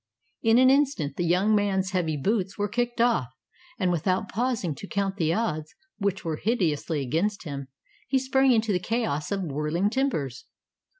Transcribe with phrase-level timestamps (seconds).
[0.41, 3.27] In an instant the young man's heavy boots were kicked off,
[3.77, 7.67] and without pausing to count the odds, which were hideously against him,
[8.07, 10.45] he sprang into the chaos of whirling timbers.